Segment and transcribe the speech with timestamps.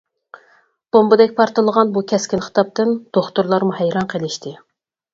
[0.97, 4.61] بومبىدەك پارتلىغان بۇ كەسكىن خىتابتىن دوختۇرلارمۇ ھەيران قېلىشتى.